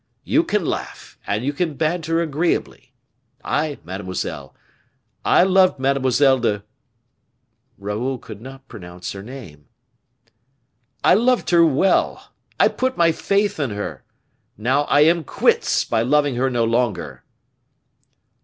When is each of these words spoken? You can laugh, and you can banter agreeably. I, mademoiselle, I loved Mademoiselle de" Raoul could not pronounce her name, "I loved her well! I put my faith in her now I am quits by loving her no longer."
You 0.23 0.43
can 0.43 0.65
laugh, 0.65 1.19
and 1.27 1.45
you 1.45 1.53
can 1.53 1.75
banter 1.75 2.23
agreeably. 2.23 2.91
I, 3.45 3.77
mademoiselle, 3.83 4.55
I 5.23 5.43
loved 5.43 5.77
Mademoiselle 5.77 6.39
de" 6.39 6.63
Raoul 7.77 8.17
could 8.17 8.41
not 8.41 8.67
pronounce 8.67 9.11
her 9.11 9.21
name, 9.21 9.67
"I 11.03 11.13
loved 11.13 11.51
her 11.51 11.63
well! 11.63 12.31
I 12.59 12.67
put 12.67 12.97
my 12.97 13.11
faith 13.11 13.59
in 13.59 13.69
her 13.69 14.03
now 14.57 14.85
I 14.85 15.01
am 15.01 15.23
quits 15.23 15.85
by 15.85 16.01
loving 16.01 16.33
her 16.33 16.49
no 16.49 16.63
longer." 16.63 17.23